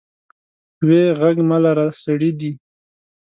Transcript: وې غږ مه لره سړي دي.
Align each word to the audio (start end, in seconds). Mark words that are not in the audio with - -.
وې 0.87 1.03
غږ 1.19 1.37
مه 1.49 1.57
لره 1.65 1.85
سړي 2.03 2.31
دي. 2.39 2.51